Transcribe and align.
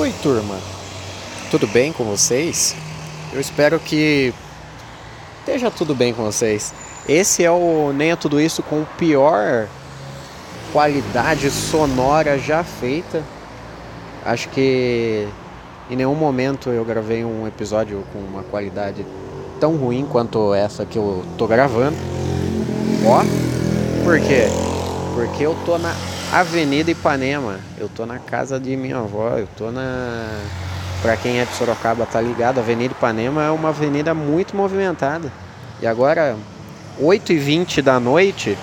Oi, 0.00 0.14
turma. 0.22 0.56
Tudo 1.50 1.66
bem 1.66 1.92
com 1.92 2.04
vocês? 2.04 2.74
Eu 3.34 3.38
espero 3.38 3.78
que 3.78 4.32
esteja 5.40 5.70
tudo 5.70 5.94
bem 5.94 6.14
com 6.14 6.24
vocês. 6.24 6.72
Esse 7.06 7.44
é 7.44 7.50
o 7.50 7.92
Nem 7.92 8.10
é 8.12 8.16
Tudo 8.16 8.40
Isso 8.40 8.62
com 8.62 8.82
pior 8.96 9.68
qualidade 10.72 11.50
sonora 11.50 12.38
já 12.38 12.64
feita. 12.64 13.22
Acho 14.24 14.48
que 14.48 15.28
em 15.90 15.96
nenhum 15.96 16.14
momento 16.14 16.70
eu 16.70 16.82
gravei 16.82 17.22
um 17.22 17.46
episódio 17.46 18.02
com 18.10 18.20
uma 18.20 18.42
qualidade 18.44 19.04
tão 19.60 19.76
ruim 19.76 20.06
quanto 20.10 20.54
essa 20.54 20.86
que 20.86 20.96
eu 20.96 21.22
tô 21.36 21.46
gravando. 21.46 21.98
Ó, 23.04 23.22
por 24.02 24.18
quê? 24.18 24.46
Porque 25.14 25.44
eu 25.44 25.54
tô 25.66 25.76
na 25.76 25.94
Avenida 26.32 26.92
Ipanema. 26.92 27.58
Eu 27.76 27.88
tô 27.88 28.06
na 28.06 28.20
casa 28.20 28.60
de 28.60 28.76
minha 28.76 28.98
avó. 28.98 29.30
Eu 29.36 29.48
tô 29.56 29.72
na. 29.72 30.28
Pra 31.02 31.16
quem 31.16 31.40
é 31.40 31.44
de 31.44 31.52
Sorocaba 31.54 32.06
tá 32.06 32.20
ligado, 32.20 32.58
a 32.58 32.60
Avenida 32.60 32.94
Ipanema 32.94 33.42
é 33.42 33.50
uma 33.50 33.70
avenida 33.70 34.14
muito 34.14 34.54
movimentada. 34.54 35.32
E 35.82 35.86
agora, 35.86 36.36
8h20 37.00 37.82
da 37.82 37.98
noite, 37.98 38.56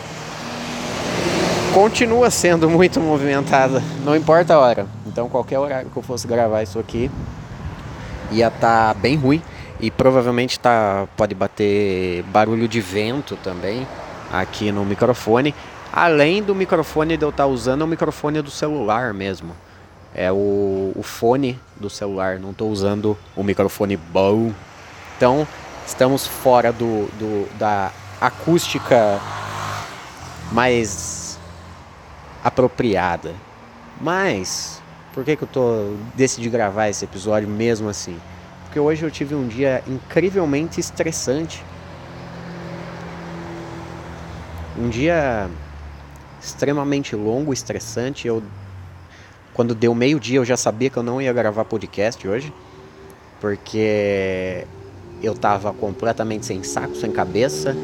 continua 1.73 2.29
sendo 2.29 2.69
muito 2.69 3.01
movimentada. 3.01 3.83
Não 4.05 4.15
importa 4.15 4.53
a 4.53 4.59
hora. 4.59 4.87
Então, 5.05 5.27
qualquer 5.27 5.59
horário 5.59 5.89
que 5.89 5.97
eu 5.97 6.03
fosse 6.03 6.25
gravar 6.25 6.63
isso 6.63 6.79
aqui, 6.79 7.11
ia 8.31 8.47
estar 8.47 8.93
tá 8.93 8.99
bem 8.99 9.17
ruim. 9.17 9.41
E 9.79 9.91
provavelmente 9.91 10.57
tá, 10.57 11.05
pode 11.17 11.35
bater 11.35 12.23
barulho 12.31 12.67
de 12.67 12.79
vento 12.79 13.35
também 13.43 13.85
aqui 14.31 14.71
no 14.71 14.85
microfone. 14.85 15.53
Além 15.91 16.43
do 16.43 16.53
microfone 16.53 17.17
de 17.17 17.23
eu 17.23 17.29
estar 17.29 17.43
tá 17.43 17.47
usando, 17.47 17.81
é 17.81 17.83
o 17.85 17.87
microfone 17.87 18.41
do 18.41 18.51
celular 18.51 19.13
mesmo. 19.13 19.55
É 20.13 20.31
o, 20.31 20.91
o 20.95 21.03
fone 21.03 21.59
do 21.75 21.89
celular, 21.89 22.39
não 22.39 22.51
estou 22.51 22.69
usando 22.69 23.17
o 23.35 23.43
microfone 23.43 23.95
bom. 23.97 24.51
Então, 25.15 25.47
estamos 25.85 26.25
fora 26.25 26.71
do, 26.71 27.07
do, 27.17 27.57
da 27.57 27.91
acústica 28.19 29.19
mais 30.51 31.39
apropriada. 32.43 33.33
Mas, 33.99 34.81
por 35.13 35.23
que, 35.23 35.35
que 35.35 35.43
eu 35.43 35.47
tô, 35.47 35.93
decidi 36.15 36.49
gravar 36.49 36.89
esse 36.89 37.05
episódio 37.05 37.47
mesmo 37.47 37.89
assim? 37.89 38.19
Porque 38.63 38.79
hoje 38.79 39.03
eu 39.03 39.11
tive 39.11 39.33
um 39.33 39.47
dia 39.47 39.83
incrivelmente 39.87 40.79
estressante. 40.79 41.63
Um 44.77 44.89
dia 44.89 45.49
extremamente 46.41 47.15
longo, 47.15 47.53
estressante. 47.53 48.27
Eu 48.27 48.43
quando 49.53 49.73
deu 49.73 49.95
meio-dia 49.95 50.37
eu 50.37 50.45
já 50.45 50.55
sabia 50.55 50.87
que 50.87 50.97
eu 50.97 51.03
não 51.03 51.19
ia 51.19 51.33
gravar 51.33 51.65
podcast 51.65 52.27
hoje, 52.27 52.53
porque 53.41 54.67
eu 55.21 55.33
tava 55.33 55.73
completamente 55.73 56.45
sem 56.45 56.61
saco, 56.61 56.95
sem 56.95 57.11
cabeça, 57.11 57.75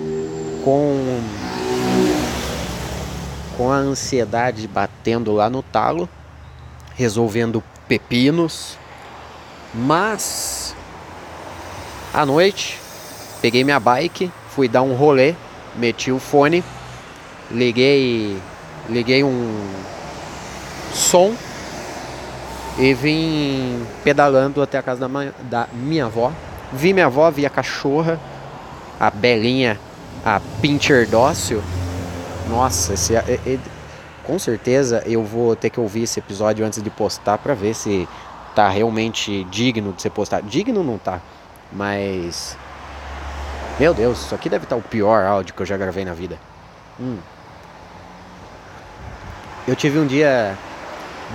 com 0.63 1.19
com 3.57 3.71
a 3.71 3.75
ansiedade 3.75 4.67
batendo 4.67 5.31
lá 5.31 5.49
no 5.49 5.61
talo, 5.61 6.07
resolvendo 6.95 7.63
pepinos. 7.87 8.77
Mas 9.73 10.75
à 12.13 12.23
noite 12.25 12.79
peguei 13.41 13.63
minha 13.63 13.79
bike, 13.79 14.31
fui 14.49 14.67
dar 14.67 14.83
um 14.83 14.93
rolê, 14.93 15.33
meti 15.75 16.11
o 16.11 16.19
fone 16.19 16.63
liguei, 17.53 18.37
liguei 18.89 19.23
um 19.23 19.63
som 20.93 21.33
e 22.77 22.93
vim 22.93 23.85
pedalando 24.03 24.61
até 24.61 24.77
a 24.77 24.81
casa 24.81 25.07
da, 25.07 25.31
da 25.43 25.67
minha 25.71 26.05
avó. 26.05 26.31
Vi 26.71 26.91
minha 26.91 27.05
avó, 27.05 27.29
vi 27.29 27.45
a 27.45 27.49
cachorra, 27.49 28.19
a 28.99 29.11
Belinha, 29.11 29.79
a 30.25 30.41
Pincher 30.61 31.07
Dócil. 31.07 31.61
Nossa, 32.49 32.95
esse, 32.95 33.15
é, 33.15 33.39
é, 33.45 33.59
com 34.23 34.39
certeza 34.39 35.03
eu 35.05 35.23
vou 35.23 35.55
ter 35.55 35.69
que 35.69 35.79
ouvir 35.79 36.03
esse 36.03 36.19
episódio 36.19 36.65
antes 36.65 36.81
de 36.81 36.89
postar 36.89 37.37
para 37.37 37.53
ver 37.53 37.75
se 37.75 38.07
tá 38.55 38.67
realmente 38.69 39.43
digno 39.45 39.93
de 39.93 40.01
ser 40.01 40.09
postado. 40.09 40.47
Digno 40.47 40.83
não 40.83 40.97
tá, 40.97 41.21
mas. 41.71 42.57
Meu 43.79 43.93
Deus, 43.93 44.25
isso 44.25 44.35
aqui 44.35 44.49
deve 44.49 44.65
estar 44.65 44.75
tá 44.75 44.79
o 44.79 44.83
pior 44.83 45.25
áudio 45.25 45.53
que 45.53 45.61
eu 45.61 45.65
já 45.65 45.77
gravei 45.77 46.05
na 46.05 46.13
vida. 46.13 46.37
Hum. 46.99 47.17
Eu 49.65 49.77
tive 49.77 49.97
um 49.97 50.05
dia 50.05 50.57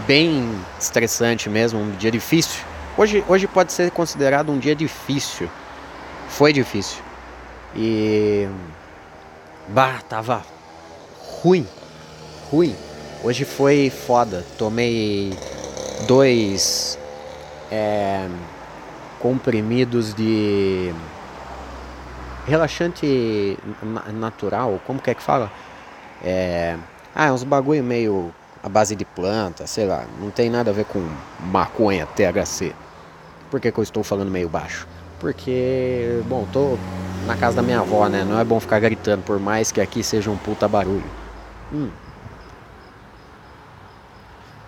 bem 0.06 0.54
estressante 0.78 1.48
mesmo, 1.48 1.80
um 1.80 1.90
dia 1.92 2.10
difícil. 2.10 2.62
Hoje, 2.94 3.24
hoje 3.26 3.46
pode 3.46 3.72
ser 3.72 3.90
considerado 3.90 4.52
um 4.52 4.58
dia 4.58 4.76
difícil. 4.76 5.48
Foi 6.28 6.52
difícil. 6.52 7.02
E. 7.74 8.46
Bah, 9.68 10.00
tava 10.06 10.44
ruim. 11.42 11.66
Ruim. 12.50 12.76
Hoje 13.24 13.46
foi 13.46 13.88
foda. 13.88 14.44
Tomei 14.58 15.32
dois 16.06 16.98
é, 17.72 18.28
comprimidos 19.20 20.12
de 20.12 20.92
relaxante 22.46 23.58
natural. 24.12 24.78
Como 24.86 25.00
que 25.00 25.10
é 25.10 25.14
que 25.14 25.22
fala? 25.22 25.50
É, 26.22 26.76
ah, 27.18 27.26
é 27.26 27.32
uns 27.32 27.42
bagulho 27.42 27.82
meio 27.82 28.32
a 28.62 28.68
base 28.68 28.94
de 28.94 29.04
planta, 29.04 29.66
sei 29.66 29.86
lá, 29.86 30.04
não 30.20 30.30
tem 30.30 30.48
nada 30.48 30.70
a 30.70 30.72
ver 30.72 30.84
com 30.84 31.04
maconha, 31.40 32.06
THC. 32.06 32.72
Por 33.50 33.60
que, 33.60 33.72
que 33.72 33.78
eu 33.78 33.82
estou 33.82 34.04
falando 34.04 34.30
meio 34.30 34.48
baixo? 34.48 34.86
Porque, 35.18 36.22
bom, 36.28 36.46
tô 36.52 36.78
na 37.26 37.36
casa 37.36 37.56
da 37.56 37.62
minha 37.62 37.80
avó, 37.80 38.06
né? 38.06 38.22
Não 38.22 38.38
é 38.38 38.44
bom 38.44 38.60
ficar 38.60 38.78
gritando, 38.78 39.24
por 39.24 39.40
mais 39.40 39.72
que 39.72 39.80
aqui 39.80 40.00
seja 40.04 40.30
um 40.30 40.36
puta 40.36 40.68
barulho. 40.68 41.10
Hum. 41.72 41.90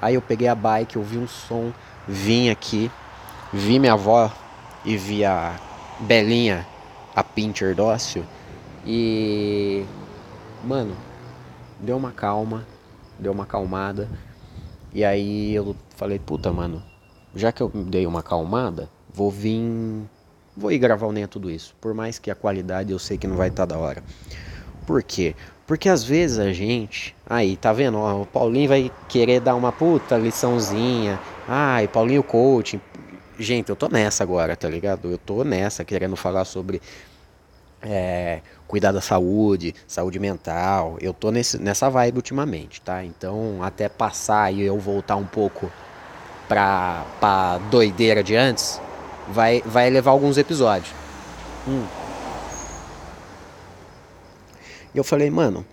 Aí 0.03 0.17
eu 0.17 0.23
peguei 0.23 0.49
a 0.49 0.55
bike, 0.57 0.99
ouvi 0.99 1.19
um 1.19 1.29
som, 1.29 1.73
vim 2.09 2.51
aqui, 2.51 2.91
vi 3.53 3.79
minha 3.79 3.93
avó 3.93 4.29
e 4.85 4.97
vi 4.97 5.25
a 5.25 5.55
Belinha, 6.01 6.67
a 7.15 7.23
Pincher 7.23 7.77
dócil. 7.77 8.25
E. 8.85 9.85
Mano, 10.65 10.97
deu 11.81 11.97
uma 11.97 12.13
calma, 12.13 12.67
deu 13.19 13.33
uma 13.33 13.45
acalmada. 13.45 14.09
E 14.93 15.05
aí 15.05 15.55
eu 15.55 15.75
falei, 15.97 16.19
puta, 16.19 16.53
mano, 16.53 16.83
já 17.35 17.53
que 17.53 17.63
eu 17.63 17.69
dei 17.69 18.07
uma 18.07 18.21
acalmada, 18.21 18.89
vou 19.13 19.31
vir. 19.31 20.03
Vou 20.57 20.73
ir 20.73 20.79
gravar 20.79 21.07
o 21.07 21.13
Nem 21.13 21.25
é 21.25 21.27
Tudo 21.27 21.51
Isso. 21.51 21.75
Por 21.81 21.95
mais 21.95 22.19
que 22.19 22.31
a 22.31 22.35
qualidade 22.35 22.93
eu 22.93 22.99
sei 22.99 23.17
que 23.17 23.27
não 23.27 23.37
vai 23.37 23.49
estar 23.49 23.67
tá 23.67 23.75
da 23.75 23.81
hora. 23.81 24.03
Por 24.87 25.03
quê? 25.03 25.35
Porque 25.67 25.89
às 25.89 26.03
vezes 26.03 26.39
a 26.39 26.53
gente. 26.53 27.15
Aí, 27.25 27.57
tá 27.57 27.73
vendo? 27.73 27.99
Ó, 27.99 28.23
o 28.23 28.27
Paulinho 28.27 28.69
vai 28.69 28.91
querer 29.09 29.41
dar 29.41 29.55
uma 29.55 29.71
puta 29.71 30.19
liçãozinha. 30.19 31.21
Ai, 31.47 31.87
Paulinho 31.87 32.25
coaching. 32.25 32.81
Gente, 33.39 33.71
eu 33.71 33.77
tô 33.77 33.89
nessa 33.89 34.25
agora, 34.25 34.57
tá 34.57 34.69
ligado? 34.69 35.11
Eu 35.11 35.17
tô 35.17 35.45
nessa, 35.45 35.85
querendo 35.85 36.17
falar 36.17 36.45
sobre 36.45 36.83
é, 37.83 38.41
cuidar 38.67 38.93
da 38.93 39.01
saúde, 39.01 39.75
saúde 39.87 40.19
mental. 40.19 40.97
Eu 41.01 41.13
tô 41.13 41.31
nesse, 41.31 41.59
nessa 41.59 41.89
vibe 41.89 42.17
ultimamente, 42.17 42.81
tá? 42.81 43.05
Então, 43.05 43.63
até 43.63 43.89
passar 43.89 44.53
e 44.53 44.63
eu 44.63 44.79
voltar 44.79 45.17
um 45.17 45.27
pouco 45.27 45.71
pra, 46.49 47.05
pra 47.19 47.59
doideira 47.71 48.23
de 48.23 48.37
antes, 48.37 48.81
vai, 49.29 49.63
vai 49.65 49.89
levar 49.91 50.11
alguns 50.11 50.37
episódios. 50.37 50.93
Hum. 51.67 51.87
E 54.95 54.99
eu 54.99 55.05
falei, 55.05 55.31
mano, 55.31 55.65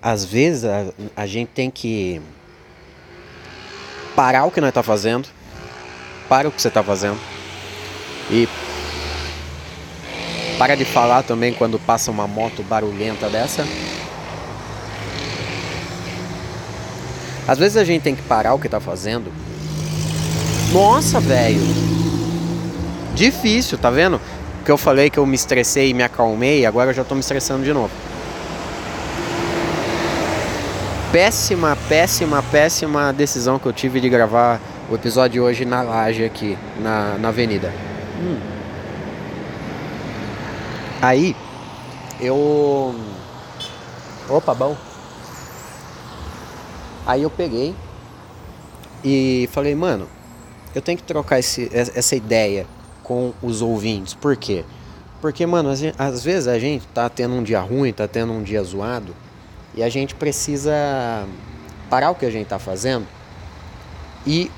às 0.00 0.24
vezes 0.24 0.64
a, 0.64 0.92
a 1.16 1.26
gente 1.26 1.48
tem 1.48 1.70
que 1.70 2.22
parar 4.14 4.44
o 4.44 4.50
que 4.50 4.60
nós 4.60 4.72
tá 4.72 4.82
fazendo, 4.82 5.28
para 6.28 6.48
o 6.48 6.52
que 6.52 6.60
você 6.60 6.70
tá 6.70 6.82
fazendo 6.82 7.18
e 8.30 8.48
para 10.58 10.74
de 10.74 10.84
falar 10.84 11.22
também 11.22 11.52
quando 11.52 11.78
passa 11.78 12.10
uma 12.10 12.26
moto 12.26 12.62
barulhenta 12.62 13.28
dessa. 13.28 13.66
Às 17.46 17.58
vezes 17.58 17.76
a 17.76 17.84
gente 17.84 18.02
tem 18.02 18.14
que 18.14 18.22
parar 18.22 18.54
o 18.54 18.58
que 18.58 18.68
tá 18.68 18.80
fazendo. 18.80 19.32
Nossa, 20.72 21.20
velho. 21.20 21.60
Difícil, 23.14 23.78
tá 23.78 23.90
vendo? 23.90 24.20
Que 24.64 24.70
eu 24.70 24.76
falei 24.76 25.08
que 25.10 25.18
eu 25.18 25.26
me 25.26 25.36
estressei 25.36 25.90
e 25.90 25.94
me 25.94 26.02
acalmei, 26.02 26.66
agora 26.66 26.90
eu 26.90 26.94
já 26.94 27.04
tô 27.04 27.14
me 27.14 27.20
estressando 27.20 27.64
de 27.64 27.72
novo. 27.72 27.90
Péssima, 31.12 31.78
péssima, 31.88 32.42
péssima 32.42 33.12
decisão 33.12 33.58
que 33.58 33.66
eu 33.66 33.72
tive 33.72 34.00
de 34.00 34.08
gravar 34.08 34.60
o 34.90 34.94
episódio 34.96 35.44
hoje 35.44 35.64
na 35.64 35.82
laje 35.82 36.24
aqui, 36.24 36.58
na, 36.80 37.16
na 37.18 37.28
avenida. 37.28 37.72
Hum. 38.20 38.55
Aí 41.00 41.36
eu. 42.20 42.94
Opa, 44.28 44.54
bom. 44.54 44.76
Aí 47.06 47.22
eu 47.22 47.30
peguei 47.30 47.74
e 49.04 49.48
falei, 49.52 49.74
mano, 49.74 50.08
eu 50.74 50.82
tenho 50.82 50.98
que 50.98 51.04
trocar 51.04 51.38
esse, 51.38 51.70
essa 51.72 52.16
ideia 52.16 52.66
com 53.02 53.32
os 53.40 53.62
ouvintes. 53.62 54.14
Por 54.14 54.36
quê? 54.36 54.64
Porque, 55.20 55.46
mano, 55.46 55.70
às 55.98 56.24
vezes 56.24 56.48
a 56.48 56.58
gente 56.58 56.86
tá 56.88 57.08
tendo 57.08 57.34
um 57.34 57.42
dia 57.42 57.60
ruim, 57.60 57.92
tá 57.92 58.08
tendo 58.08 58.32
um 58.32 58.42
dia 58.42 58.62
zoado, 58.64 59.14
e 59.74 59.82
a 59.82 59.88
gente 59.88 60.14
precisa 60.14 60.72
parar 61.88 62.10
o 62.10 62.14
que 62.14 62.26
a 62.26 62.30
gente 62.30 62.48
tá 62.48 62.58
fazendo 62.58 63.06
e 64.26 64.50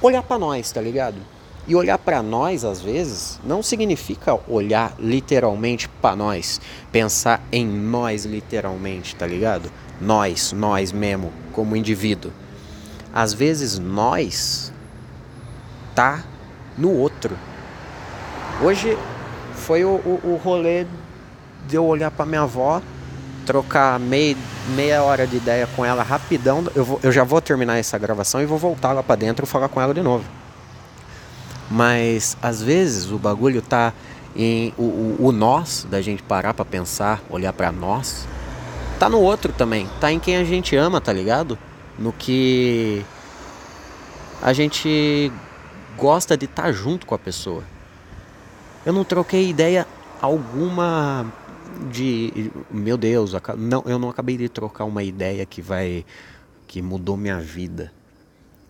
olhar 0.00 0.22
para 0.22 0.38
nós, 0.38 0.70
tá 0.70 0.80
ligado? 0.80 1.16
E 1.68 1.76
olhar 1.76 1.98
para 1.98 2.22
nós, 2.22 2.64
às 2.64 2.80
vezes, 2.80 3.38
não 3.44 3.62
significa 3.62 4.40
olhar 4.48 4.94
literalmente 4.98 5.86
para 5.86 6.16
nós, 6.16 6.58
pensar 6.90 7.42
em 7.52 7.66
nós 7.66 8.24
literalmente, 8.24 9.14
tá 9.14 9.26
ligado? 9.26 9.70
Nós, 10.00 10.50
nós 10.52 10.92
mesmo, 10.92 11.30
como 11.52 11.76
indivíduo. 11.76 12.32
Às 13.12 13.34
vezes, 13.34 13.78
nós 13.78 14.72
tá 15.94 16.24
no 16.78 16.90
outro. 16.90 17.36
Hoje 18.62 18.96
foi 19.52 19.84
o, 19.84 19.88
o, 19.90 20.20
o 20.24 20.40
rolê 20.42 20.86
de 21.66 21.76
eu 21.76 21.84
olhar 21.84 22.10
para 22.10 22.24
minha 22.24 22.42
avó, 22.42 22.80
trocar 23.44 24.00
meia, 24.00 24.36
meia 24.74 25.02
hora 25.02 25.26
de 25.26 25.36
ideia 25.36 25.68
com 25.76 25.84
ela 25.84 26.02
rapidão. 26.02 26.64
Eu, 26.74 26.84
vou, 26.84 27.00
eu 27.02 27.12
já 27.12 27.24
vou 27.24 27.42
terminar 27.42 27.76
essa 27.76 27.98
gravação 27.98 28.40
e 28.40 28.46
vou 28.46 28.56
voltar 28.56 28.92
lá 28.92 29.02
para 29.02 29.16
dentro 29.16 29.44
e 29.44 29.46
falar 29.46 29.68
com 29.68 29.82
ela 29.82 29.92
de 29.92 30.00
novo. 30.00 30.37
Mas 31.70 32.36
às 32.40 32.62
vezes 32.62 33.10
o 33.10 33.18
bagulho 33.18 33.60
tá 33.60 33.92
em 34.34 34.72
o, 34.78 34.82
o, 34.82 35.26
o 35.26 35.32
nós 35.32 35.86
da 35.90 36.00
gente 36.00 36.22
parar 36.22 36.54
para 36.54 36.64
pensar, 36.64 37.22
olhar 37.28 37.52
para 37.52 37.70
nós, 37.72 38.26
tá 38.98 39.08
no 39.08 39.20
outro 39.20 39.52
também, 39.52 39.88
tá 40.00 40.10
em 40.10 40.18
quem 40.18 40.36
a 40.36 40.44
gente 40.44 40.76
ama, 40.76 41.00
tá 41.00 41.12
ligado? 41.12 41.58
No 41.98 42.12
que 42.12 43.04
a 44.40 44.52
gente 44.52 45.32
gosta 45.96 46.36
de 46.36 46.46
estar 46.46 46.64
tá 46.64 46.72
junto 46.72 47.06
com 47.06 47.14
a 47.14 47.18
pessoa. 47.18 47.64
Eu 48.86 48.92
não 48.92 49.04
troquei 49.04 49.50
ideia 49.50 49.86
alguma 50.22 51.26
de 51.90 52.50
meu 52.70 52.96
Deus, 52.96 53.32
não, 53.56 53.82
eu 53.86 53.98
não 53.98 54.08
acabei 54.08 54.36
de 54.36 54.48
trocar 54.48 54.84
uma 54.84 55.02
ideia 55.02 55.44
que 55.44 55.60
vai 55.60 56.04
que 56.66 56.82
mudou 56.82 57.16
minha 57.16 57.40
vida 57.40 57.92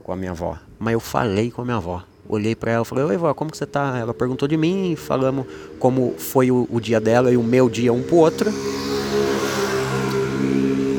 com 0.03 0.12
a 0.12 0.17
minha 0.17 0.31
avó, 0.31 0.59
mas 0.79 0.93
eu 0.95 1.00
falei 1.00 1.50
com 1.50 1.62
a 1.62 1.65
minha 1.65 1.77
avó. 1.77 2.03
Olhei 2.29 2.55
para 2.55 2.73
ela, 2.73 2.85
falei: 2.85 3.05
"Oi, 3.05 3.17
vó, 3.17 3.33
como 3.33 3.51
que 3.51 3.57
você 3.57 3.67
tá?" 3.67 3.97
Ela 3.99 4.13
perguntou 4.13 4.47
de 4.47 4.57
mim, 4.57 4.95
falamos 4.97 5.47
como 5.79 6.15
foi 6.19 6.51
o, 6.51 6.69
o 6.71 6.81
dia 6.81 7.01
dela 7.01 7.33
e 7.33 7.37
o 7.37 7.43
meu 7.43 7.69
dia 7.69 7.93
um 7.93 8.03
pro 8.03 8.17
outro. 8.17 8.51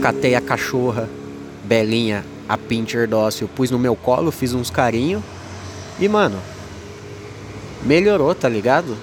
Catei 0.01 0.33
a 0.33 0.41
cachorra, 0.41 1.07
Belinha, 1.63 2.25
a 2.47 2.57
pincher 2.57 3.07
dócil, 3.07 3.47
pus 3.47 3.69
no 3.69 3.77
meu 3.77 3.95
colo, 3.95 4.31
fiz 4.31 4.53
uns 4.53 4.71
carinhos 4.71 5.21
e, 5.99 6.07
mano, 6.07 6.39
melhorou, 7.83 8.33
tá 8.33 8.47
ligado? 8.49 8.97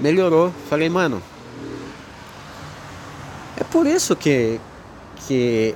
Melhorou. 0.00 0.52
Falei, 0.68 0.88
mano, 0.88 1.22
é 3.56 3.64
por 3.64 3.86
isso 3.86 4.16
que, 4.16 4.60
que 5.26 5.74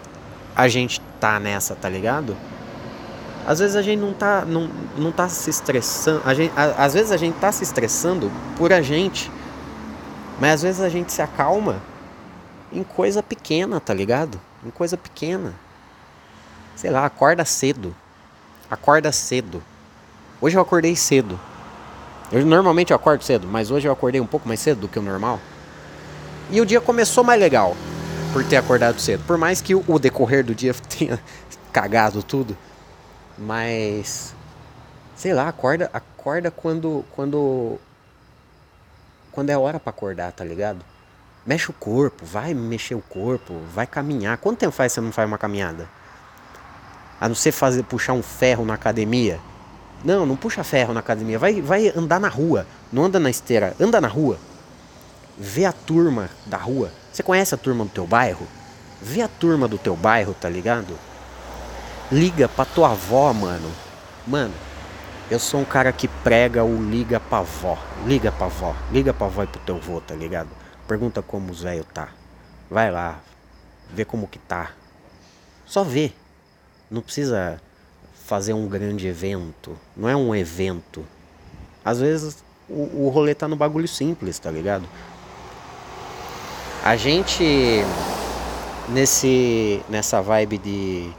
a 0.54 0.66
gente 0.66 1.00
tá 1.20 1.38
nessa, 1.38 1.74
tá 1.74 1.88
ligado? 1.88 2.36
Às 3.46 3.60
vezes 3.60 3.76
a 3.76 3.82
gente 3.82 4.00
não 4.00 4.12
tá, 4.12 4.44
não, 4.44 4.68
não 4.98 5.12
tá 5.12 5.28
se 5.28 5.48
estressando. 5.48 6.20
A 6.24 6.34
gente, 6.34 6.52
a, 6.56 6.84
às 6.84 6.94
vezes 6.94 7.12
a 7.12 7.16
gente 7.16 7.38
tá 7.38 7.52
se 7.52 7.62
estressando 7.62 8.30
por 8.56 8.72
a 8.72 8.82
gente. 8.82 9.30
Mas 10.40 10.54
às 10.54 10.62
vezes 10.62 10.80
a 10.80 10.88
gente 10.88 11.12
se 11.12 11.22
acalma 11.22 11.80
em 12.72 12.82
coisa 12.82 13.22
pequena, 13.22 13.78
tá 13.78 13.94
ligado? 13.94 14.40
Em 14.64 14.70
coisa 14.70 14.96
pequena. 14.96 15.54
Sei 16.74 16.90
lá, 16.90 17.06
acorda 17.06 17.44
cedo. 17.44 17.94
Acorda 18.68 19.12
cedo. 19.12 19.62
Hoje 20.40 20.56
eu 20.58 20.60
acordei 20.60 20.96
cedo. 20.96 21.38
Eu 22.32 22.44
normalmente 22.44 22.92
eu 22.92 22.96
acordo 22.96 23.22
cedo, 23.22 23.46
mas 23.46 23.70
hoje 23.70 23.86
eu 23.86 23.92
acordei 23.92 24.20
um 24.20 24.26
pouco 24.26 24.48
mais 24.48 24.58
cedo 24.58 24.80
do 24.80 24.88
que 24.88 24.98
o 24.98 25.02
normal. 25.02 25.38
E 26.50 26.60
o 26.60 26.66
dia 26.66 26.80
começou 26.80 27.22
mais 27.22 27.40
legal 27.40 27.76
por 28.32 28.44
ter 28.44 28.56
acordado 28.56 29.00
cedo. 29.00 29.22
Por 29.24 29.38
mais 29.38 29.60
que 29.60 29.72
o 29.76 29.98
decorrer 30.00 30.44
do 30.44 30.52
dia 30.52 30.74
tenha 30.98 31.20
cagado 31.72 32.24
tudo. 32.24 32.56
Mas 33.38 34.34
sei 35.14 35.32
lá, 35.32 35.48
acorda, 35.48 35.90
acorda 35.92 36.50
quando 36.50 37.04
quando 37.12 37.78
quando 39.32 39.50
é 39.50 39.58
hora 39.58 39.78
para 39.78 39.90
acordar, 39.90 40.32
tá 40.32 40.44
ligado? 40.44 40.84
Mexe 41.44 41.70
o 41.70 41.74
corpo, 41.74 42.24
vai 42.24 42.54
mexer 42.54 42.94
o 42.94 43.02
corpo, 43.02 43.54
vai 43.72 43.86
caminhar. 43.86 44.38
Quanto 44.38 44.58
tempo 44.58 44.72
faz 44.72 44.92
você 44.92 45.00
não 45.00 45.12
faz 45.12 45.28
uma 45.28 45.38
caminhada? 45.38 45.88
A 47.20 47.28
não 47.28 47.34
ser 47.34 47.52
fazer 47.52 47.82
puxar 47.84 48.14
um 48.14 48.22
ferro 48.22 48.64
na 48.64 48.74
academia. 48.74 49.38
Não, 50.04 50.26
não 50.26 50.36
puxa 50.36 50.64
ferro 50.64 50.92
na 50.92 51.00
academia. 51.00 51.38
Vai, 51.38 51.60
vai 51.60 51.88
andar 51.96 52.20
na 52.20 52.28
rua. 52.28 52.66
Não 52.92 53.04
anda 53.04 53.18
na 53.18 53.30
esteira. 53.30 53.74
Anda 53.80 54.00
na 54.00 54.08
rua. 54.08 54.38
Vê 55.38 55.64
a 55.64 55.72
turma 55.72 56.28
da 56.46 56.56
rua. 56.56 56.90
Você 57.12 57.22
conhece 57.22 57.54
a 57.54 57.58
turma 57.58 57.84
do 57.84 57.90
teu 57.90 58.06
bairro? 58.06 58.46
Vê 59.00 59.22
a 59.22 59.28
turma 59.28 59.68
do 59.68 59.78
teu 59.78 59.96
bairro, 59.96 60.34
tá 60.34 60.48
ligado? 60.48 60.98
Liga 62.10 62.48
pra 62.48 62.64
tua 62.64 62.92
avó, 62.92 63.32
mano. 63.32 63.70
Mano, 64.26 64.54
eu 65.28 65.40
sou 65.40 65.60
um 65.60 65.64
cara 65.64 65.92
que 65.92 66.06
prega 66.06 66.62
o 66.62 66.82
liga 66.88 67.18
pra 67.18 67.38
avó. 67.38 67.76
Liga 68.06 68.30
pra 68.30 68.46
avó. 68.46 68.76
Liga 68.92 69.12
pra 69.12 69.26
avó 69.26 69.42
e 69.42 69.46
pro 69.48 69.60
teu 69.62 69.76
avô, 69.76 70.00
tá 70.00 70.14
ligado? 70.14 70.48
Pergunta 70.86 71.20
como 71.20 71.50
os 71.50 71.62
velho 71.62 71.84
tá. 71.84 72.10
Vai 72.70 72.92
lá. 72.92 73.18
Vê 73.92 74.04
como 74.04 74.28
que 74.28 74.38
tá. 74.38 74.70
Só 75.64 75.82
vê. 75.82 76.12
Não 76.88 77.02
precisa 77.02 77.60
fazer 78.24 78.52
um 78.52 78.68
grande 78.68 79.08
evento. 79.08 79.76
Não 79.96 80.08
é 80.08 80.14
um 80.14 80.32
evento. 80.32 81.04
Às 81.84 82.00
vezes 82.00 82.44
o, 82.68 83.06
o 83.06 83.08
rolê 83.08 83.34
tá 83.34 83.48
no 83.48 83.56
bagulho 83.56 83.88
simples, 83.88 84.38
tá 84.38 84.50
ligado? 84.50 84.84
A 86.84 86.94
gente 86.96 87.84
nesse 88.88 89.82
nessa 89.88 90.22
vibe 90.22 90.58
de 90.58 91.12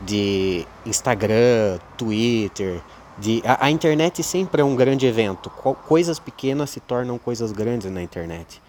de 0.00 0.66
Instagram, 0.84 1.78
Twitter, 1.96 2.80
de 3.18 3.42
a, 3.44 3.66
a, 3.66 3.70
internet 3.70 4.22
sempre 4.22 4.60
é 4.60 4.64
um 4.64 4.76
grande 4.76 5.06
evento. 5.06 5.48
Co 5.50 5.74
coisas 5.74 6.18
pequenas 6.18 6.70
se 6.70 6.80
tornam 6.80 7.18
coisas 7.18 7.52
grandes 7.52 7.90
na 7.90 8.02
internet. 8.02 8.62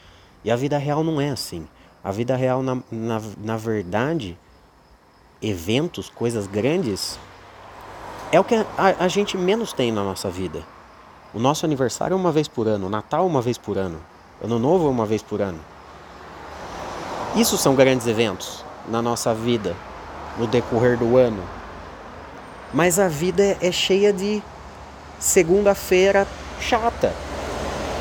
E 0.43 0.51
a 0.51 0.55
vida 0.55 0.77
real 0.77 1.03
não 1.03 1.19
é 1.19 1.29
assim. 1.29 1.67
A 2.03 2.11
vida 2.11 2.35
real, 2.35 2.63
na, 2.63 2.77
na, 2.89 3.21
na 3.37 3.57
verdade, 3.57 4.37
eventos, 5.41 6.09
coisas 6.09 6.47
grandes, 6.47 7.19
é 8.31 8.39
o 8.39 8.43
que 8.43 8.55
a, 8.55 8.65
a, 8.99 9.07
gente 9.07 9.37
menos 9.37 9.73
tem 9.73 9.91
na 9.91 10.03
nossa 10.03 10.29
vida. 10.29 10.63
O 11.33 11.39
nosso 11.39 11.65
aniversário 11.65 12.13
é 12.13 12.17
uma 12.17 12.31
vez 12.31 12.47
por 12.47 12.67
ano, 12.67 12.87
o 12.87 12.89
Natal 12.89 13.25
uma 13.25 13.41
vez 13.41 13.57
por 13.57 13.77
ano, 13.77 13.99
Ano 14.41 14.59
Novo 14.59 14.87
é 14.87 14.89
uma 14.89 15.05
vez 15.05 15.21
por 15.21 15.41
ano. 15.41 15.59
Isso 17.35 17.57
são 17.57 17.75
grandes 17.75 18.07
eventos 18.07 18.63
na 18.87 19.01
nossa 19.01 19.33
vida, 19.33 19.75
no 20.37 20.47
decorrer 20.47 20.97
do 20.97 21.17
ano. 21.17 21.41
Mas 22.73 22.99
a 22.99 23.07
vida 23.07 23.43
é, 23.43 23.57
é 23.61 23.71
cheia 23.71 24.11
de 24.11 24.41
segunda-feira 25.19 26.27
chata, 26.59 27.13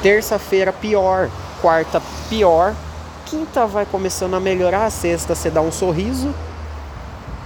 terça-feira 0.02 0.72
pior, 0.72 1.30
quarta 1.60 2.02
pior, 2.28 2.74
quinta 3.24 3.66
vai 3.66 3.86
começando 3.86 4.34
a 4.34 4.40
melhorar, 4.40 4.90
sexta 4.90 5.34
você 5.34 5.50
dá 5.50 5.60
um 5.60 5.72
sorriso, 5.72 6.34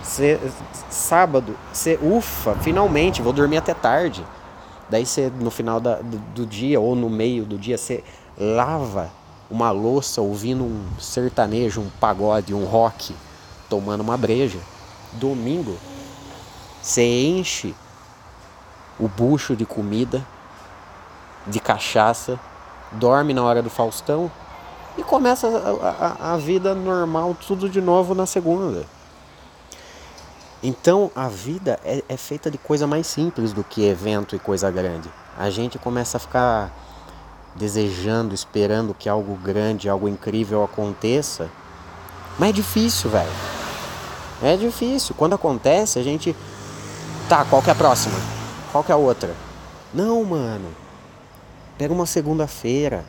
Cê, 0.02 0.40
sábado, 0.88 1.56
você, 1.72 1.98
ufa, 2.02 2.56
finalmente, 2.56 3.22
vou 3.22 3.32
dormir 3.32 3.58
até 3.58 3.72
tarde. 3.72 4.24
Daí 4.88 5.06
você, 5.06 5.30
no 5.38 5.52
final 5.52 5.78
da, 5.78 5.96
do, 5.96 6.18
do, 6.34 6.46
dia 6.46 6.80
ou 6.80 6.96
no 6.96 7.08
meio 7.08 7.44
do 7.44 7.56
dia, 7.56 7.78
você 7.78 8.02
lava 8.36 9.10
uma 9.48 9.70
louça 9.70 10.20
ouvindo 10.20 10.64
um 10.64 10.84
sertanejo, 10.98 11.80
um 11.80 11.90
pagode, 12.00 12.52
um 12.52 12.64
rock, 12.64 13.14
tomando 13.68 14.00
uma 14.00 14.16
breja. 14.16 14.58
Domingo, 15.12 15.76
você 16.82 17.02
enche 17.02 17.74
o 18.98 19.08
bucho 19.08 19.56
de 19.56 19.66
comida, 19.66 20.24
de 21.46 21.58
cachaça, 21.58 22.38
dorme 22.92 23.34
na 23.34 23.42
hora 23.42 23.62
do 23.62 23.70
Faustão 23.70 24.30
e 24.96 25.02
começa 25.02 25.46
a, 25.48 26.30
a, 26.30 26.34
a 26.34 26.36
vida 26.36 26.74
normal, 26.74 27.36
tudo 27.46 27.68
de 27.68 27.80
novo 27.80 28.14
na 28.14 28.26
segunda. 28.26 28.86
Então 30.62 31.10
a 31.14 31.28
vida 31.28 31.80
é, 31.84 32.04
é, 32.06 32.16
feita 32.16 32.50
de 32.50 32.58
coisa 32.58 32.86
mais 32.86 33.06
simples 33.06 33.52
do 33.52 33.64
que 33.64 33.84
evento 33.84 34.36
e 34.36 34.38
coisa 34.38 34.70
grande. 34.70 35.10
A 35.38 35.48
gente 35.48 35.78
começa 35.78 36.18
a 36.18 36.20
ficar 36.20 36.70
desejando, 37.56 38.34
esperando 38.34 38.94
que 38.94 39.08
algo 39.08 39.34
grande, 39.36 39.88
algo 39.88 40.06
incrível 40.06 40.62
aconteça. 40.62 41.48
Mas 42.38 42.50
é 42.50 42.52
difícil, 42.52 43.10
velho. 43.10 43.59
É 44.42 44.56
difícil. 44.56 45.14
Quando 45.16 45.34
acontece, 45.34 45.98
a 45.98 46.02
gente. 46.02 46.34
Tá, 47.28 47.44
qual 47.44 47.62
que 47.62 47.70
é 47.70 47.72
a 47.72 47.76
próxima? 47.76 48.16
Qual 48.72 48.82
que 48.82 48.90
é 48.90 48.94
a 48.94 48.98
outra? 48.98 49.34
Não, 49.92 50.24
mano. 50.24 50.68
Pega 51.78 51.92
uma 51.92 52.06
segunda-feira. 52.06 53.04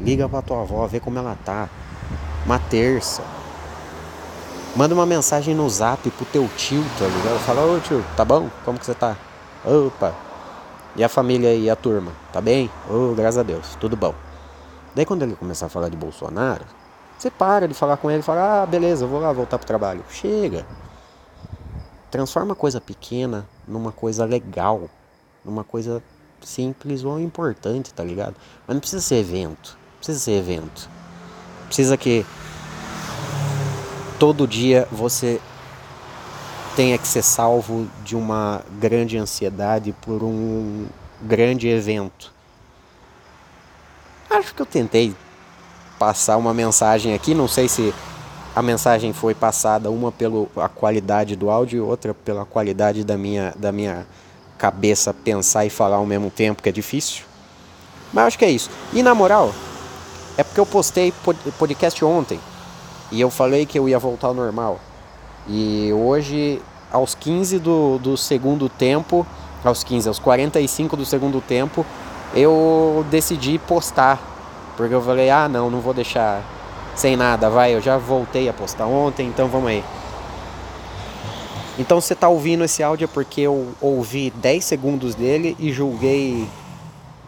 Liga 0.00 0.28
pra 0.28 0.42
tua 0.42 0.62
avó, 0.62 0.86
vê 0.86 1.00
como 1.00 1.18
ela 1.18 1.36
tá. 1.44 1.68
Uma 2.44 2.58
terça 2.58 3.22
Manda 4.76 4.92
uma 4.92 5.06
mensagem 5.06 5.54
no 5.54 5.70
zap 5.70 6.10
pro 6.10 6.26
teu 6.26 6.50
tio, 6.56 6.84
tá 6.98 7.04
ligado? 7.04 7.38
Fala, 7.46 7.64
ô 7.64 7.78
tio, 7.78 8.04
tá 8.16 8.24
bom? 8.24 8.50
Como 8.64 8.76
que 8.76 8.84
você 8.84 8.92
tá? 8.92 9.16
Opa. 9.64 10.12
E 10.96 11.04
a 11.04 11.08
família 11.08 11.54
e 11.54 11.70
a 11.70 11.76
turma? 11.76 12.10
Tá 12.32 12.40
bem? 12.40 12.68
Oh, 12.90 13.14
graças 13.14 13.38
a 13.38 13.44
Deus, 13.44 13.76
tudo 13.78 13.96
bom. 13.96 14.12
Daí 14.92 15.06
quando 15.06 15.22
ele 15.22 15.36
começar 15.36 15.66
a 15.66 15.68
falar 15.68 15.88
de 15.88 15.96
Bolsonaro, 15.96 16.64
você 17.24 17.30
para 17.30 17.66
de 17.66 17.74
falar 17.74 17.96
com 17.96 18.10
ele 18.10 18.20
e 18.20 18.22
fala, 18.22 18.62
ah, 18.62 18.66
beleza, 18.66 19.06
vou 19.06 19.20
lá 19.20 19.32
voltar 19.32 19.58
pro 19.58 19.66
trabalho. 19.66 20.04
Chega. 20.10 20.66
Transforma 22.10 22.54
coisa 22.54 22.80
pequena 22.80 23.48
numa 23.66 23.90
coisa 23.90 24.24
legal, 24.24 24.90
numa 25.44 25.64
coisa 25.64 26.02
simples 26.42 27.02
ou 27.02 27.18
importante, 27.18 27.94
tá 27.94 28.04
ligado? 28.04 28.36
Mas 28.66 28.74
não 28.74 28.80
precisa 28.80 29.00
ser 29.00 29.16
evento. 29.16 29.76
Não 29.92 29.96
precisa 29.98 30.18
ser 30.18 30.32
evento. 30.32 30.88
Precisa 31.66 31.96
que 31.96 32.26
todo 34.18 34.46
dia 34.46 34.86
você 34.92 35.40
tenha 36.76 36.98
que 36.98 37.08
ser 37.08 37.22
salvo 37.22 37.88
de 38.04 38.14
uma 38.14 38.62
grande 38.78 39.16
ansiedade 39.16 39.94
por 40.02 40.22
um 40.22 40.86
grande 41.22 41.68
evento. 41.68 42.32
Acho 44.28 44.54
que 44.54 44.60
eu 44.60 44.66
tentei 44.66 45.16
passar 46.04 46.36
uma 46.36 46.52
mensagem 46.52 47.14
aqui, 47.14 47.34
não 47.34 47.48
sei 47.48 47.66
se 47.66 47.94
a 48.54 48.60
mensagem 48.60 49.14
foi 49.14 49.34
passada 49.34 49.90
uma 49.90 50.12
pela 50.12 50.46
qualidade 50.74 51.34
do 51.34 51.48
áudio 51.48 51.78
e 51.78 51.80
outra 51.80 52.12
pela 52.12 52.44
qualidade 52.44 53.02
da 53.02 53.16
minha, 53.16 53.54
da 53.56 53.72
minha 53.72 54.06
cabeça 54.58 55.14
pensar 55.14 55.64
e 55.64 55.70
falar 55.70 55.96
ao 55.96 56.04
mesmo 56.04 56.30
tempo, 56.30 56.62
que 56.62 56.68
é 56.68 56.72
difícil. 56.72 57.24
Mas 58.12 58.26
acho 58.26 58.38
que 58.38 58.44
é 58.44 58.50
isso. 58.50 58.68
E 58.92 59.02
na 59.02 59.14
moral, 59.14 59.54
é 60.36 60.44
porque 60.44 60.60
eu 60.60 60.66
postei 60.66 61.10
podcast 61.58 62.04
ontem 62.04 62.38
e 63.10 63.18
eu 63.18 63.30
falei 63.30 63.64
que 63.64 63.78
eu 63.78 63.88
ia 63.88 63.98
voltar 63.98 64.26
ao 64.26 64.34
normal. 64.34 64.78
E 65.48 65.90
hoje, 65.94 66.60
aos 66.92 67.14
15 67.14 67.58
do, 67.58 67.98
do 67.98 68.14
segundo 68.14 68.68
tempo, 68.68 69.26
aos 69.64 69.82
15, 69.82 70.08
aos 70.08 70.18
45 70.18 70.98
do 70.98 71.06
segundo 71.06 71.40
tempo, 71.40 71.84
eu 72.34 73.06
decidi 73.10 73.58
postar. 73.58 74.33
Porque 74.76 74.94
eu 74.94 75.02
falei, 75.02 75.30
ah 75.30 75.48
não, 75.48 75.70
não 75.70 75.80
vou 75.80 75.94
deixar 75.94 76.42
sem 76.96 77.16
nada, 77.16 77.50
vai, 77.50 77.74
eu 77.74 77.80
já 77.80 77.98
voltei 77.98 78.48
a 78.48 78.52
postar 78.52 78.86
ontem, 78.86 79.26
então 79.26 79.48
vamos 79.48 79.68
aí. 79.68 79.84
Então 81.78 82.00
você 82.00 82.12
está 82.12 82.28
ouvindo 82.28 82.64
esse 82.64 82.82
áudio 82.82 83.06
é 83.06 83.08
porque 83.08 83.40
eu 83.40 83.68
ouvi 83.80 84.30
10 84.30 84.64
segundos 84.64 85.14
dele 85.14 85.56
e 85.58 85.72
julguei 85.72 86.48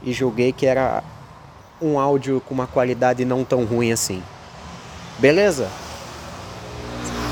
e 0.05 0.13
julguei 0.13 0.53
que 0.53 0.67
era 0.67 1.03
um 1.83 1.99
áudio 1.99 2.41
com 2.47 2.55
uma 2.55 2.67
qualidade 2.67 3.25
não 3.25 3.45
tão 3.45 3.65
ruim 3.65 3.91
assim. 3.91 4.23
Beleza? 5.19 5.69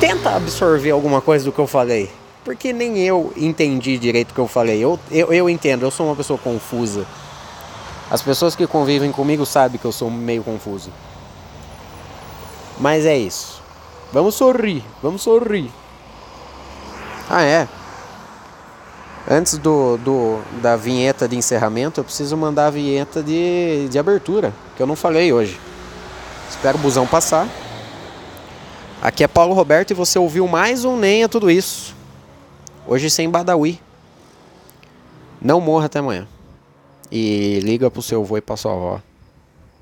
Tenta 0.00 0.35
absorver 0.35 0.90
alguma 0.90 1.21
coisa 1.21 1.44
do 1.44 1.52
que 1.52 1.59
eu 1.59 1.66
falei. 1.68 2.11
Porque 2.44 2.73
nem 2.73 2.99
eu 2.99 3.33
entendi 3.37 3.97
direito 3.97 4.33
o 4.33 4.35
que 4.35 4.40
eu 4.40 4.49
falei. 4.49 4.78
Eu, 4.78 4.99
eu, 5.11 5.33
eu 5.33 5.49
entendo, 5.49 5.85
eu 5.85 5.90
sou 5.90 6.06
uma 6.06 6.16
pessoa 6.16 6.38
confusa. 6.38 7.06
As 8.11 8.23
pessoas 8.23 8.54
que 8.54 8.66
convivem 8.66 9.11
comigo 9.11 9.46
sabem 9.46 9.78
que 9.78 9.84
eu 9.84 9.92
sou 9.92 10.11
meio 10.11 10.42
confuso. 10.42 10.90
Mas 12.78 13.06
é 13.06 13.16
isso. 13.16 13.62
Vamos 14.12 14.34
sorrir, 14.34 14.84
vamos 15.02 15.23
sorrir. 15.23 15.70
Ah, 17.28 17.42
é. 17.42 17.66
Antes 19.28 19.56
do, 19.56 19.96
do, 19.96 20.40
da 20.61 20.76
vinheta 20.76 21.26
de 21.26 21.37
encerramento, 21.37 21.99
eu 21.99 22.04
preciso 22.04 22.37
mandar 22.37 22.66
a 22.66 22.70
vinheta 22.70 23.23
de, 23.23 23.88
de 23.88 23.99
abertura, 23.99 24.52
que 24.76 24.82
eu 24.82 24.87
não 24.87 24.94
falei 24.94 25.32
hoje. 25.32 25.58
Espero 26.50 26.76
o 26.76 26.80
busão 26.80 27.06
passar. 27.06 27.49
Aqui 29.00 29.25
é 29.25 29.28
Paulo 29.28 29.54
Roberto 29.54 29.90
e 29.90 29.94
você 29.94 30.18
ouviu 30.18 30.46
mais 30.46 30.84
um 30.84 30.96
Nem 30.96 31.25
a 31.25 31.28
Tudo 31.28 31.50
Isso. 31.50 31.94
Hoje 32.87 33.08
sem 33.08 33.30
Badawi. 33.30 33.80
Não 35.40 35.61
morra 35.61 35.87
até 35.87 35.99
amanhã. 35.99 36.28
E 37.16 37.61
liga 37.61 37.88
pro 37.88 38.02
seu 38.02 38.23
avô 38.23 38.37
e 38.37 38.40
pra 38.40 38.56
sua 38.56 38.73
avó. 38.73 39.00